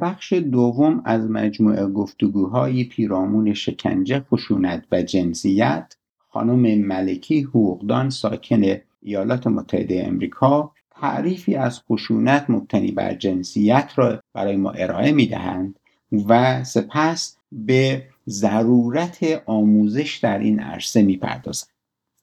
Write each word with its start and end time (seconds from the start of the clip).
بخش 0.00 0.32
دوم 0.32 1.02
از 1.04 1.30
مجموعه 1.30 1.86
گفتگوهای 1.86 2.84
پیرامون 2.84 3.54
شکنجه 3.54 4.20
خشونت 4.20 4.84
و 4.92 5.02
جنسیت 5.02 5.96
خانم 6.28 6.78
ملکی 6.78 7.40
حقوقدان 7.42 8.10
ساکن 8.10 8.62
ایالات 9.02 9.46
متحده 9.46 10.04
امریکا 10.06 10.72
تعریفی 10.90 11.54
از 11.54 11.80
خشونت 11.80 12.44
مبتنی 12.48 12.92
بر 12.92 13.14
جنسیت 13.14 13.92
را 13.96 14.22
برای 14.34 14.56
ما 14.56 14.70
ارائه 14.70 15.12
می 15.12 15.26
دهند 15.26 15.78
و 16.28 16.64
سپس 16.64 17.36
به 17.52 18.06
ضرورت 18.28 19.42
آموزش 19.46 20.16
در 20.22 20.38
این 20.38 20.60
عرصه 20.60 21.02
می 21.02 21.16
پردازند. 21.16 21.70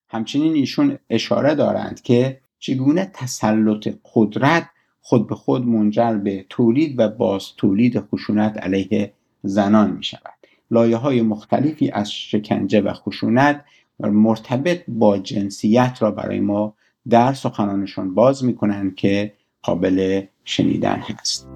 همچنین 0.10 0.54
ایشون 0.54 0.98
اشاره 1.10 1.56
دارند 1.56 2.02
که 2.02 2.40
چگونه 2.60 3.12
تسلط 3.14 3.88
قدرت 4.16 4.70
خود 5.08 5.28
به 5.28 5.36
خود 5.36 5.66
منجر 5.68 6.14
به 6.14 6.46
تولید 6.50 7.00
و 7.00 7.10
باز 7.10 7.56
تولید 7.58 8.00
خشونت 8.00 8.58
علیه 8.58 9.14
زنان 9.44 9.92
می 9.92 10.04
شود. 10.04 10.34
لایه 10.72 10.98
های 10.98 11.22
مختلفی 11.22 11.90
از 11.90 12.12
شکنجه 12.12 12.82
و 12.82 12.94
خشونت 12.94 13.66
مرتبط 14.00 14.84
با 14.88 15.18
جنسیت 15.18 15.98
را 16.02 16.12
برای 16.12 16.40
ما 16.40 16.74
در 17.10 17.34
سخنانشون 17.34 18.14
باز 18.14 18.44
می 18.44 18.56
کنند 18.56 18.96
که 18.96 19.34
قابل 19.62 20.22
شنیدن 20.44 21.00
هست. 21.00 21.55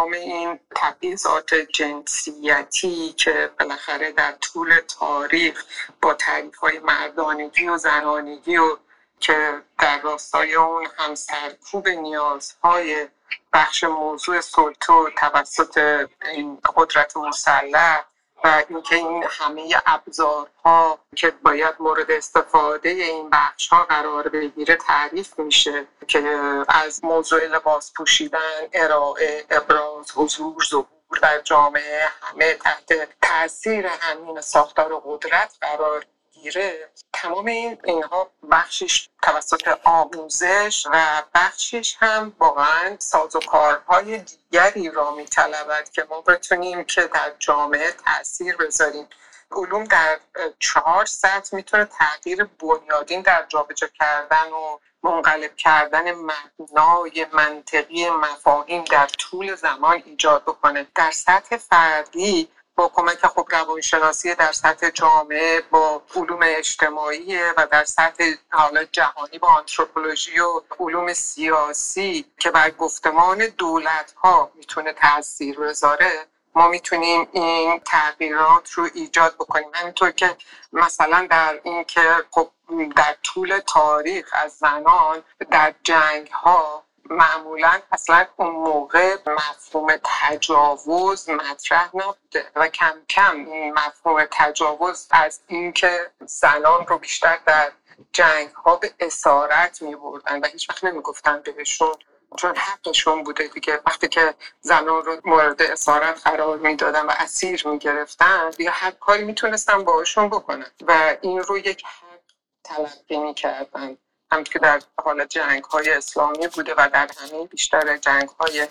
تمام 0.00 0.12
این 0.12 0.58
تبعیضات 0.76 1.54
جنسیتی 1.54 3.12
که 3.12 3.50
بالاخره 3.58 4.12
در 4.12 4.32
طول 4.32 4.80
تاریخ 4.98 5.64
با 6.02 6.14
تعریف 6.14 6.56
های 6.56 6.78
مردانگی 6.78 7.68
و 7.68 7.76
زنانگی 7.76 8.56
و 8.56 8.76
که 9.20 9.62
در 9.78 10.00
راستای 10.00 10.54
اون 10.54 10.86
هم 10.98 11.14
سرکوب 11.14 11.88
نیازهای 11.88 13.08
بخش 13.52 13.84
موضوع 13.84 14.40
سلطه 14.40 14.92
توسط 15.16 16.06
این 16.32 16.58
قدرت 16.76 17.16
مسلح 17.16 18.04
و 18.44 18.62
اینکه 18.68 18.96
این 18.96 19.24
همه 19.28 19.74
ابزارها 19.86 20.98
که 21.16 21.30
باید 21.30 21.74
مورد 21.80 22.10
استفاده 22.10 22.88
این 22.88 23.30
بخش 23.30 23.68
ها 23.68 23.84
قرار 23.84 24.28
بگیره 24.28 24.76
تعریف 24.76 25.38
میشه 25.38 25.86
که 26.08 26.38
از 26.68 27.04
موضوع 27.04 27.46
لباس 27.46 27.92
پوشیدن 27.96 28.68
ارائه 28.72 29.44
ابراز 29.50 30.10
حضور 30.14 30.64
ظهور 30.70 31.18
در 31.22 31.40
جامعه 31.40 32.08
همه 32.22 32.54
تحت 32.54 33.08
تاثیر 33.22 33.86
همین 33.86 34.40
ساختار 34.40 35.02
قدرت 35.04 35.56
قرار 35.60 36.04
می‌گیره 36.40 36.88
تمام 37.12 37.46
این 37.46 37.78
اینها 37.84 38.30
بخشش 38.50 39.08
توسط 39.22 39.78
آموزش 39.84 40.86
و 40.92 41.22
بخشش 41.34 41.96
هم 42.00 42.32
واقعا 42.38 42.96
سازوکارهای 42.98 44.18
دیگری 44.18 44.90
را 44.90 45.10
میطلبد 45.14 45.90
که 45.90 46.06
ما 46.10 46.20
بتونیم 46.20 46.84
که 46.84 47.02
در 47.02 47.32
جامعه 47.38 47.92
تاثیر 47.92 48.56
بذاریم. 48.56 49.08
علوم 49.52 49.84
در 49.84 50.20
چهار 50.58 51.06
سطح 51.06 51.56
می‌تونه 51.56 51.84
تغییر 51.84 52.44
بنیادین 52.44 53.22
در 53.22 53.46
جابجا 53.48 53.88
کردن 53.98 54.50
و 54.50 54.78
منقلب 55.02 55.56
کردن 55.56 56.12
مبنای 56.12 57.26
منطقی 57.32 58.10
مفاهیم 58.10 58.84
در 58.84 59.06
طول 59.06 59.54
زمان 59.54 60.02
ایجاد 60.06 60.42
بکنه. 60.42 60.86
در 60.94 61.10
سطح 61.10 61.56
فردی 61.56 62.48
با 62.80 62.88
کمک 62.94 63.26
خب 63.26 63.46
روانشناسی 63.50 64.34
در 64.34 64.52
سطح 64.52 64.90
جامعه 64.90 65.60
با 65.70 66.02
علوم 66.16 66.38
اجتماعی 66.42 67.38
و 67.56 67.66
در 67.70 67.84
سطح 67.84 68.32
حالا 68.50 68.84
جهانی 68.84 69.38
با 69.38 69.48
آنتروپولوژی 69.48 70.40
و 70.40 70.60
علوم 70.78 71.12
سیاسی 71.12 72.24
که 72.38 72.50
بر 72.50 72.70
گفتمان 72.70 73.38
دولت 73.38 74.14
ها 74.16 74.50
می‌تونه 74.54 74.92
تاثیر 74.92 75.60
بذاره 75.60 76.26
ما 76.54 76.68
می‌تونیم 76.68 77.28
این 77.32 77.80
تغییرات 77.80 78.72
رو 78.72 78.88
ایجاد 78.94 79.34
بکنیم. 79.34 79.70
همینطور 79.74 80.10
که 80.10 80.36
مثلا 80.72 81.26
در 81.30 81.60
این 81.62 81.84
که 81.84 82.14
خب 82.30 82.50
در 82.96 83.16
طول 83.22 83.60
تاریخ 83.66 84.30
از 84.32 84.52
زنان 84.52 85.22
در 85.50 85.74
جنگ 85.82 86.28
ها 86.28 86.84
معمولا 87.10 87.80
اصلا 87.92 88.26
اون 88.36 88.50
موقع 88.50 89.16
مفهوم 89.26 89.88
تجاوز 90.04 91.30
مطرح 91.30 91.90
نبوده 91.96 92.50
و 92.56 92.68
کم 92.68 93.02
کم 93.08 93.36
این 93.36 93.74
مفهوم 93.74 94.24
تجاوز 94.30 95.06
از 95.10 95.40
اینکه 95.46 96.10
زنان 96.26 96.86
رو 96.86 96.98
بیشتر 96.98 97.38
در 97.46 97.72
جنگ 98.12 98.50
ها 98.50 98.76
به 98.76 98.94
اسارت 99.00 99.82
می 99.82 99.96
بردن 99.96 100.40
و 100.40 100.46
هیچ 100.46 100.70
وقت 100.70 100.84
نمی 100.84 101.00
گفتن 101.00 101.40
بهشون 101.40 101.94
چون 102.36 102.56
حقشون 102.56 103.22
بوده 103.22 103.46
دیگه. 103.48 103.80
وقتی 103.86 104.08
که 104.08 104.34
زنان 104.60 105.04
رو 105.04 105.20
مورد 105.24 105.62
اسارت 105.62 106.20
قرار 106.24 106.58
می‌دادن 106.58 107.06
و 107.06 107.12
اسیر 107.18 107.68
می‌گرفتن 107.68 108.50
یا 108.58 108.72
هر 108.72 108.90
کاری 108.90 109.24
می‌تونستن 109.24 109.84
باشون 109.84 110.28
بکنن 110.28 110.70
و 110.86 111.16
این 111.20 111.38
رو 111.42 111.58
یک 111.58 111.84
حق 111.84 112.20
تلقی 112.64 113.16
می‌کردن. 113.16 113.96
هم 114.32 114.44
که 114.44 114.58
در 114.58 114.80
حال 115.04 115.24
جنگ 115.24 115.64
های 115.64 115.90
اسلامی 115.90 116.48
بوده 116.48 116.74
و 116.78 116.88
در 116.92 117.10
همه 117.18 117.46
بیشتر 117.46 117.96
جنگ 117.96 118.28
های 118.28 118.66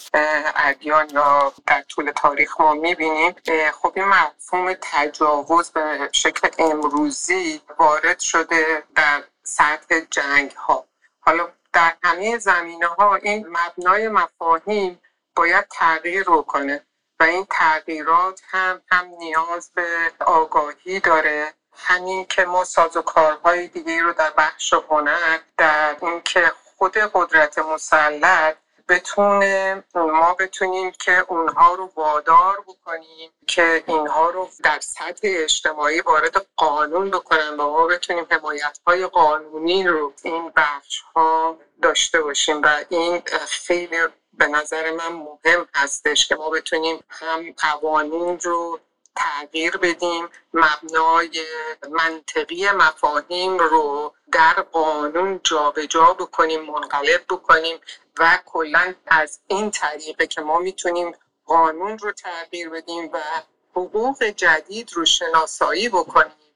ادیان 0.56 1.10
یا 1.10 1.54
در 1.68 1.82
طول 1.82 2.12
تاریخ 2.12 2.62
ما 2.62 2.74
می‌بینیم. 2.74 3.36
خب 3.82 3.94
این 3.96 4.06
مفهوم 4.06 4.74
تجاوز 4.82 5.70
به 5.72 6.10
شکل 6.12 6.50
امروزی 6.60 7.62
وارد 7.80 8.20
شده 8.20 8.84
در 8.96 9.24
سطح 9.44 10.00
جنگ 10.00 10.52
ها 10.52 10.86
حالا 11.20 11.48
در 11.74 11.94
همه 12.04 12.38
زمینه 12.38 12.88
ها 12.88 13.16
این 13.16 13.48
مبنای 13.48 14.08
مفاهیم 14.08 15.02
باید 15.36 15.68
تغییر 15.72 16.24
رو 16.24 16.42
کنه 16.42 16.86
و 17.20 17.24
این 17.24 17.48
تغییرات 17.50 18.42
هم 18.50 18.82
هم 18.92 19.06
نیاز 19.20 19.72
به 19.76 19.86
آگاهی 20.20 21.00
داره. 21.00 21.54
همین 21.80 22.26
که 22.26 22.46
ما 22.46 22.64
سازوکارهای 22.64 23.68
دیگه 23.68 24.02
رو 24.02 24.14
در 24.14 24.34
بخش 24.38 24.74
هنر 24.74 25.40
در 25.58 25.96
اینکه 26.02 26.52
خود 26.78 26.98
قدرت 26.98 27.60
مسلط 27.60 28.56
بتونه 28.90 29.84
ما 29.96 30.34
بتونیم 30.34 30.92
که 30.92 31.26
اونها 31.28 31.76
رو 31.76 31.92
وادار 31.96 32.58
بکنیم 32.68 33.32
که 33.48 33.84
اینها 33.88 34.30
رو 34.30 34.50
در 34.64 34.80
سطح 34.80 35.20
اجتماعی 35.24 36.02
وارد 36.02 36.46
قانون 36.56 37.10
بکنن 37.10 37.50
و 37.50 37.70
ما 37.70 37.88
بتونیم 37.88 38.26
حمایت 38.30 38.80
های 38.88 39.08
قانونی 39.08 39.88
رو 39.88 40.14
این 40.24 40.52
بخش 40.56 41.02
ها 41.16 41.58
داشته 41.82 42.22
باشیم. 42.22 42.62
و 42.62 42.68
این 42.90 43.22
خیلی 43.48 43.98
به 44.34 44.48
نظر 44.48 44.92
من 44.92 45.12
مهم 45.12 45.68
هستش 45.76 46.28
که 46.28 46.36
ما 46.36 46.50
بتونیم 46.50 47.04
هم 47.10 47.54
قوانین 47.58 48.40
رو 48.40 48.80
تغییر 49.16 49.78
بدیم. 49.78 50.30
مبنای 50.54 51.46
منطقی 51.90 52.72
مفاهیم 52.72 53.58
رو 53.58 54.14
در 54.32 54.54
قانون 54.54 55.40
جابجا 55.44 55.86
جا 55.86 56.14
بکنیم 56.14 56.62
منقلب 56.62 57.26
بکنیم 57.30 57.80
و 58.20 58.40
کلا 58.46 58.94
از 59.08 59.40
این 59.48 59.72
طریقه 59.72 60.28
که 60.28 60.42
ما 60.42 60.60
می‌تونیم 60.60 61.16
قانون 61.46 61.98
رو 61.98 62.12
تغییر 62.12 62.70
بدیم 62.70 63.10
و 63.14 63.20
حقوق 63.76 64.24
جدید 64.24 64.94
رو 64.94 65.06
شناسایی 65.06 65.90
بکنیم 65.90 66.56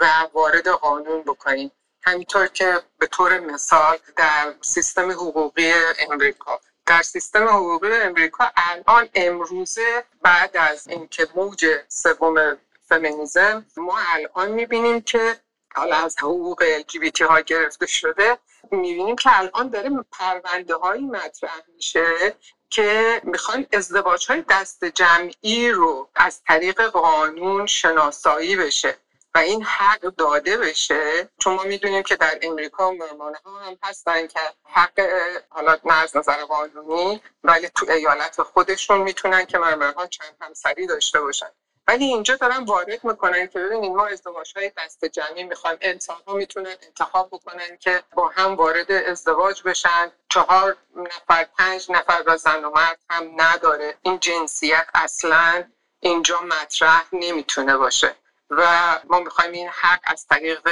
و 0.00 0.28
وارد 0.32 0.68
قانون 0.68 1.22
بکنیم. 1.22 1.72
همینطور 2.02 2.46
که 2.46 2.82
به 2.98 3.06
طور 3.06 3.40
مثال 3.40 3.98
در 4.16 4.54
سیستم 4.60 5.10
حقوقی 5.10 5.72
امریکا 5.98 6.60
در 6.88 7.02
سیستم 7.02 7.48
حقوقی 7.48 7.92
امریکا 7.92 8.50
الان 8.56 9.08
امروزه 9.14 10.04
بعد 10.22 10.56
از 10.56 10.88
اینکه 10.88 11.26
موج 11.34 11.66
سوم 11.88 12.56
فمینیزم 12.88 13.66
ما 13.76 13.98
الان 13.98 14.50
می‌بینیم 14.50 15.00
که 15.00 15.36
حالا 15.74 15.96
از 15.96 16.16
حقوق 16.18 16.64
LGBT 16.80 17.20
ها 17.20 17.40
گرفته 17.40 17.86
شده 17.86 18.38
می‌بینیم 18.70 19.16
که 19.16 19.38
الان 19.38 19.68
داره 19.68 19.90
پرونده 20.12 20.74
هایی 20.74 21.04
مطرح 21.06 21.62
میشه 21.76 22.34
که 22.70 23.20
می‌خوان 23.24 23.66
ازدواج 23.72 24.26
های 24.30 24.44
دست 24.48 24.84
جمعی 24.84 25.70
رو 25.70 26.08
از 26.14 26.42
طریق 26.42 26.82
قانون 26.82 27.66
شناسایی 27.66 28.56
بشه. 28.56 28.96
و 29.34 29.38
این 29.38 29.62
حق 29.62 30.00
داده 30.00 30.56
بشه 30.56 31.28
چون 31.38 31.54
ما 31.54 31.62
می‌دونیم 31.62 32.02
که 32.02 32.16
در 32.16 32.38
امریکا 32.42 32.90
مرمانه 32.90 33.38
ها 33.44 33.58
هم 33.58 33.76
هستن 33.82 34.26
که 34.26 34.40
حق 34.64 35.00
حالا 35.48 35.78
نه 35.84 35.94
از 35.94 36.16
نظر 36.16 36.44
قانونی 36.44 37.22
ولی 37.44 37.68
تو 37.68 37.86
ایالت 37.90 38.42
خودشون 38.42 39.00
می‌تونن 39.00 39.44
که 39.44 39.58
مرمانه 39.58 39.92
ها 39.92 40.06
چند 40.06 40.36
همسری 40.40 40.86
داشته 40.86 41.20
باشن. 41.20 41.50
ولی 41.88 42.04
اینجا 42.04 42.36
دارن 42.36 42.64
وارد 42.64 43.04
می‌کنن 43.04 43.46
که 43.46 43.58
ببینید 43.58 43.92
ما 43.92 44.06
ازدواج 44.06 44.52
های 44.56 44.72
دست 44.76 45.04
جمعی 45.04 45.44
می‌خوایم 45.44 45.78
انسان 45.80 46.16
می‌تونن 46.26 46.74
انتخاب 46.82 47.28
بکنن 47.28 47.76
که 47.80 48.02
با 48.14 48.28
هم 48.28 48.54
وارد 48.54 48.92
ازدواج 48.92 49.62
بشن. 49.62 50.12
چهار 50.28 50.76
نفر 50.96 51.46
پنج 51.58 51.90
نفر 51.90 52.22
و 52.26 52.36
زن 52.36 52.64
و 52.64 52.70
مرد 52.70 52.98
هم 53.10 53.30
نداره. 53.36 53.94
این 54.02 54.20
جنسیت 54.20 54.86
اصلا 54.94 55.64
اینجا 56.00 56.40
مطرح 56.40 57.04
نمی‌تونه 57.12 57.76
باشه. 57.76 58.14
و 58.50 58.62
ما 59.08 59.20
می‌خوایم 59.20 59.52
این 59.52 59.68
حق 59.68 60.00
از 60.04 60.26
طریق 60.26 60.68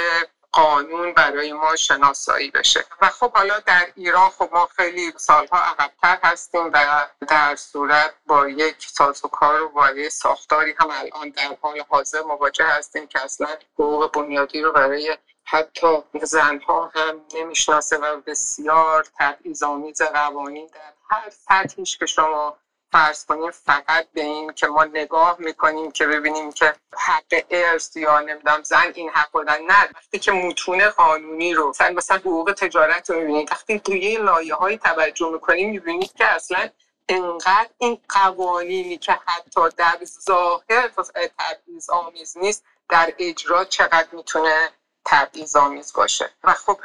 قانون 0.57 1.13
برای 1.13 1.53
ما 1.53 1.77
شناسایی 1.77 2.51
بشه. 2.51 2.85
و 3.01 3.09
خب 3.09 3.33
حالا 3.33 3.61
در 3.61 3.87
ایران 3.95 4.31
خب 4.31 4.49
ما 4.53 4.69
خیلی 4.77 5.13
سالها 5.17 5.59
عقبتر 5.59 6.19
هستیم 6.23 6.71
و 6.73 7.07
در 7.29 7.57
صورت 7.57 8.15
با 8.27 8.49
یک 8.49 8.87
سازوکار 8.89 9.63
و 9.63 9.69
با 9.69 10.09
ساختاری 10.11 10.75
هم 10.79 10.91
الان 10.91 11.31
در 11.31 11.57
حال 11.63 11.83
حاضر 11.89 12.23
مواجه 12.23 12.65
هستیم 12.65 13.07
که 13.07 13.25
اصلا 13.25 13.49
حقوق 13.75 14.13
بنیادی 14.13 14.61
رو 14.63 14.73
برای 14.73 15.19
حتی 15.45 16.03
زنها 16.23 16.91
هم 16.95 17.21
نمی‌شناسه 17.35 17.97
و 17.97 18.21
بسیار 18.21 19.07
تبعیض‌آمیز 19.19 20.03
قوانین 20.03 20.67
در 20.67 20.93
هر 21.11 21.31
سطحیش 21.31 21.99
که 21.99 22.07
شما 22.07 22.59
فرض 22.97 23.25
کنیم 23.25 23.51
فقط 23.51 24.07
به 24.13 24.21
این 24.21 24.53
که 24.53 24.67
ما 24.67 24.85
نگاه 24.85 25.37
می‌کنیم 25.39 25.91
که 25.93 26.07
ببینیم 26.07 26.53
که 26.53 26.75
حق 26.97 27.45
ارث 27.51 27.97
یا 27.97 28.21
نمی‌دونم 28.21 28.63
زن 28.63 28.93
این 28.95 29.11
حق 29.11 29.31
بودن 29.33 29.63
نه 29.63 29.83
وقتی 29.95 30.19
که 30.19 30.33
متون 30.33 30.91
قانونی 30.91 31.55
رو 31.55 31.69
مثلا 31.69 31.91
مثلا 31.91 32.17
حقوق 32.17 32.53
تجارت 32.53 33.11
رو 33.11 33.17
می‌بینید 33.17 33.53
وقتی 33.53 33.81
توی 33.81 34.17
لایه 34.17 34.55
های 34.55 34.79
توجه 34.79 35.31
می‌کنیم 35.33 35.71
می‌بینید 35.71 36.13
که 36.13 36.25
اصلا 36.25 36.69
انقدر 37.09 37.69
این 37.79 38.01
قوانینی 38.09 38.99
که 38.99 39.13
حتی 39.13 39.61
در 39.77 39.99
ظاهر 40.05 40.91
تبعیض 41.39 41.91
آمیز 41.91 42.39
نیست 42.39 42.65
در 42.89 43.13
اجرا 43.19 43.65
چقدر 43.65 44.09
می‌تونه 44.13 44.71
تبعیض 45.05 45.57
آمیز 45.57 45.93
باشه. 45.93 46.31
و 46.45 46.53
خب 46.53 46.81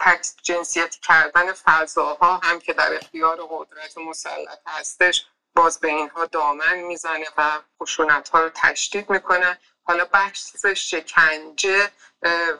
تکس 0.00 0.36
جنسیتی 0.42 1.00
کردن 1.00 1.52
فضاها 1.52 2.36
هم 2.36 2.60
که 2.60 2.72
در 2.72 2.94
اختیار 2.94 3.38
قدرت 3.50 3.98
مسلط 3.98 4.58
هستش 4.66 5.26
باز 5.58 5.80
به 5.80 5.88
اینها 5.88 6.26
دامن 6.26 6.74
می‌زنه 6.74 7.26
و 7.36 7.50
خشونت 7.82 8.28
ها 8.28 8.40
رو 8.40 8.50
تشدید 8.54 9.10
می‌کنه. 9.10 9.58
حالا 9.82 10.04
بحث 10.04 10.66
شکنجه 10.66 11.90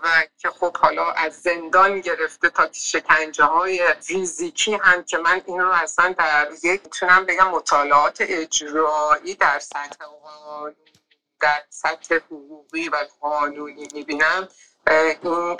و 0.02 0.24
که 0.38 0.50
خب 0.50 0.76
حالا 0.76 1.10
از 1.10 1.40
زندان 1.40 2.00
گرفته 2.00 2.48
تا 2.50 2.68
شکنجه 2.72 3.44
های 3.44 3.94
فیزیکی 4.00 4.74
هم 4.74 5.04
که 5.04 5.18
من 5.18 5.42
این 5.46 5.60
رو 5.60 5.70
اصلا 5.70 6.14
در 6.18 6.48
یک 6.62 6.80
می‌تونم 6.84 7.26
بگم 7.26 7.48
مطالعات 7.48 8.16
اجرایی 8.20 9.34
در 9.34 9.58
سطح 9.58 10.04
در 11.40 11.62
سطح 11.70 12.14
حقوقی 12.14 12.88
و 12.88 12.96
قانونی 13.20 13.88
می‌بینم. 13.94 14.48
این 14.86 15.56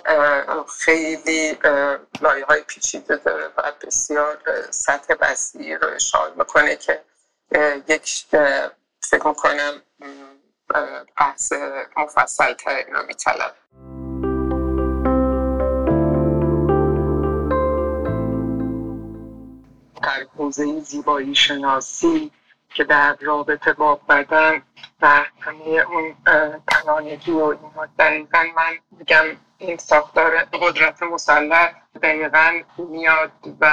خیلی 0.79 1.59
لایه 2.21 2.45
های 2.45 2.61
پیچیده 2.63 3.17
داره 3.17 3.51
و 3.57 3.73
بسیار 3.83 4.39
سطح 4.71 5.15
وسیعی 5.21 5.75
رو 5.75 5.89
اشاره 5.89 6.33
می‌کنه 6.37 6.77
که 6.77 7.05
یک 7.89 8.27
فکر 9.01 9.29
می‌کنم 9.29 9.83
بحث 11.17 11.53
مفصل 11.97 12.53
تر 12.53 12.85
رو 12.93 13.07
میطلب 13.07 13.55
در 20.03 20.27
حوزه 20.37 20.81
زیبایی 20.81 21.35
شناسی 21.35 22.31
که 22.69 22.85
در 22.85 23.17
رابطه 23.21 23.73
با 23.73 23.95
بدن 23.95 24.63
و 25.03 25.25
همه 25.41 25.69
اون 25.69 26.15
تنانگی 26.69 27.33
و 27.33 27.45
اینها 27.45 27.89
دقیقا 27.99 28.45
من 28.57 28.79
میگم 28.99 29.25
این 29.59 29.77
ساختار 29.77 30.37
قدرت 30.45 31.03
مسلط 31.03 31.75
دقیقا 32.03 32.61
میاد 32.79 33.33
و 33.61 33.67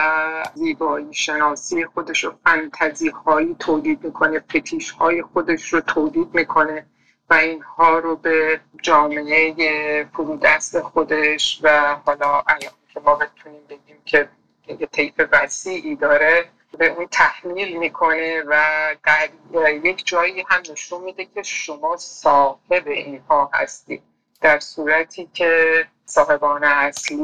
زیبایی 0.53 1.13
شناسی 1.13 1.85
خودش 1.85 2.23
رو 2.23 2.33
فنتزی 2.45 3.09
هایی 3.09 3.55
تولید 3.59 4.03
می‌کنه 4.03 4.39
فتیش 4.39 4.91
های 4.91 5.21
خودش 5.21 5.73
رو 5.73 5.81
تولید 5.81 6.35
می‌کنه 6.35 6.85
و 7.29 7.33
اینها 7.33 7.99
رو 7.99 8.15
به 8.15 8.61
جامعه 8.81 10.03
فرودست 10.13 10.81
خودش 10.81 11.59
و 11.63 11.95
حالا 12.05 12.43
الان 12.47 12.73
که 12.93 12.99
ما 12.99 13.15
بتونیم 13.15 13.61
بگیم 13.69 13.97
که 14.05 14.29
یه 14.67 14.87
طیف 14.91 15.13
وسیعی 15.31 15.95
داره 15.95 16.49
به 16.77 16.87
اون 16.87 17.07
تحمیل 17.11 17.77
می‌کنه 17.77 18.43
و 18.47 18.55
در 19.03 19.29
یک 19.73 20.05
جایی 20.05 20.43
هم 20.47 20.61
نشون 20.71 21.01
میده 21.03 21.25
که 21.25 21.43
شما 21.43 21.97
صاحب 21.97 22.87
اینها 22.87 23.49
هستید. 23.53 24.03
در 24.45 24.59
صورتی 24.59 25.29
که 25.33 25.85
صاحبان 26.05 26.63
اصلی 26.63 27.15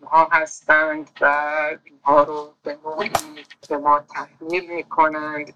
اینها 0.00 0.28
هستند 0.32 1.10
و 1.20 1.34
اینها 1.84 2.22
رو 2.22 2.54
به 2.62 2.78
نوعی 2.84 3.10
به 3.68 3.78
ما 3.78 4.00
تحمیل 4.00 4.74
می‌کنند. 4.74 5.54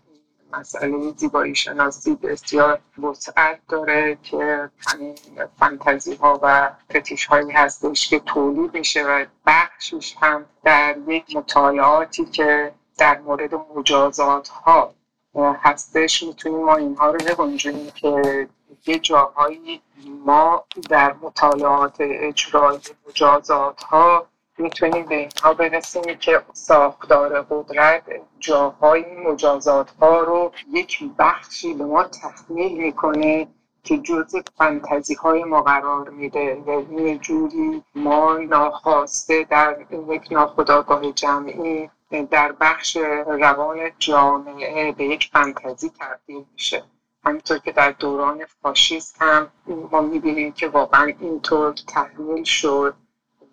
مسئله 0.52 1.12
زیبایی 1.16 1.54
شناسی 1.54 2.14
بسیار 2.14 2.78
وسعت 3.02 3.60
داره 3.68 4.18
که 4.22 4.70
همین 4.86 5.14
فانتزی 5.58 6.14
ها 6.14 6.40
و 6.42 6.70
فتیش 6.96 7.26
هایی 7.26 7.50
هستش 7.50 8.08
که 8.08 8.18
تولید 8.18 8.74
میشه 8.74 9.04
و 9.04 9.24
بخشش 9.46 10.16
هم 10.20 10.44
در 10.64 10.96
یک 11.08 11.36
مطالعاتی 11.36 12.24
که 12.24 12.72
در 12.98 13.18
مورد 13.18 13.54
مجازات 13.54 14.48
ها 14.48 14.94
هستش. 15.36 16.22
می‌تونیم 16.22 16.64
ما 16.64 16.76
اینها 16.76 17.10
رو 17.10 17.18
بگنجونیم 17.18 17.90
که 17.90 18.48
یه 18.86 18.98
جاهایی 18.98 19.82
ما 20.24 20.64
در 20.90 21.14
مطالعات 21.22 21.96
اجرای 22.00 22.78
مجازات 23.08 23.82
ها 23.82 24.26
می‌تونیم 24.58 25.06
به 25.06 25.16
اینها 25.16 25.54
برسیم 25.54 26.02
که 26.02 26.42
ساختار 26.52 27.42
قدرت 27.42 28.02
جاهای 28.38 29.04
مجازات 29.16 29.90
ها 29.90 30.20
رو 30.20 30.52
یک 30.72 31.04
بخشی 31.18 31.74
به 31.74 31.84
ما 31.84 32.04
تحمیل 32.04 32.78
می‌کنه 32.78 33.48
که 33.84 33.98
جز 33.98 34.36
فنتزی 34.58 35.14
های 35.14 35.44
ما 35.44 35.62
قرار 35.62 36.08
میده. 36.08 36.62
یعنی 36.66 37.18
جوری 37.18 37.82
ما 37.94 38.36
ناخواسته 38.36 39.46
در 39.50 39.76
یک 40.10 40.32
ناخداگاه 40.32 41.12
جمعی 41.12 41.90
در 42.30 42.52
بخش 42.52 42.96
روان 43.26 43.90
جامعه 43.98 44.92
به 44.92 45.04
یک 45.04 45.30
فنتزی 45.32 45.90
تبدیل 46.00 46.44
میشه. 46.52 46.84
همینطور 47.26 47.58
که 47.58 47.72
در 47.72 47.90
دوران 47.90 48.44
فاشیست 48.62 49.22
هم 49.22 49.52
ما 49.66 50.00
می‌بینیم 50.00 50.52
که 50.52 50.68
واقعا 50.68 51.12
اینطور 51.20 51.72
تحمیل 51.72 52.44
شد 52.44 52.94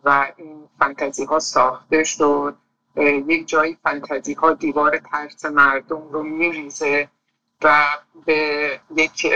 و 0.03 0.31
این 0.37 0.69
فنتزی 0.79 1.25
ها 1.25 1.39
ساخته 1.39 2.03
شد. 2.03 2.55
یک 2.95 3.47
جایی 3.47 3.77
فنتزی 3.83 4.33
ها 4.33 4.53
دیوار 4.53 4.97
ترس 4.97 5.45
مردم 5.45 6.09
رو 6.11 6.23
میریزه 6.23 7.09
و 7.61 7.85
به 8.25 8.79
یک 8.95 9.27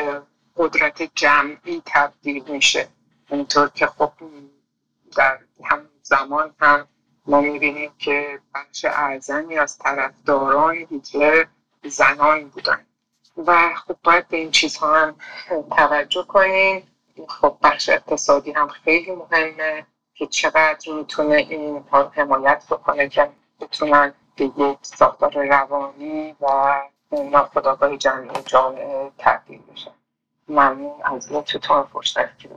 قدرت 0.58 1.02
جمعی 1.16 1.82
تبدیل 1.86 2.44
میشه. 2.48 2.88
اینطور 3.30 3.70
که 3.70 3.86
خب 3.86 4.12
در 5.18 5.40
همون 5.64 5.90
زمان 6.02 6.56
هم 6.60 6.88
ما 7.26 7.42
می‌بینیم 7.42 7.92
که 7.98 8.40
بخش 8.56 8.86
اعظمی 8.86 9.58
از 9.58 9.78
طرفداران 9.78 10.76
هیتلر 10.76 11.46
زنان 11.84 12.50
بودن. 12.50 12.86
و 13.38 13.74
خب 13.76 13.96
باید 14.04 14.28
به 14.28 14.38
این 14.38 14.52
چیزها 14.52 14.96
هم 14.96 15.16
توجه 15.78 16.24
کنیم 16.24 16.88
خب 17.28 17.58
بخش 17.64 17.90
اقتصادی 17.90 18.52
هم 18.52 18.68
خیلی 18.68 19.12
مهمه 19.12 19.86
که 20.14 20.28
چقدر 20.28 20.94
می‌تونه 20.94 21.36
این 21.36 21.84
حمایت 22.14 22.64
بکنه 22.70 23.10
که 23.10 23.30
بتونن 23.62 24.14
به 24.36 24.46
یک 24.46 24.78
ساختار 24.82 25.48
روانی 25.48 26.36
و 26.42 26.82
ناخداگاه 27.32 27.98
جمعی 27.98 28.30
جامعه 28.46 29.12
تبدیل 29.18 29.62
بشن 29.74 29.92
ممنون 30.48 30.94
از 31.04 31.32
لطفتان 31.32 31.84
فرصت 31.84 32.40
که 32.40 32.50